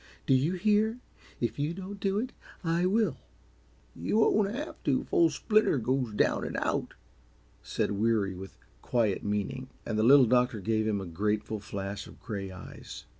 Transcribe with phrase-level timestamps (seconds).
[0.25, 0.97] Do you hear?
[1.39, 2.31] If you don't do it,
[2.63, 3.17] I will!"
[3.95, 6.95] "You won't have to, if old Splinter goes down and out,"
[7.61, 12.19] said Weary, with quiet meaning, and the Little Doctor gave him a grateful flash of
[12.19, 13.05] gray eyes.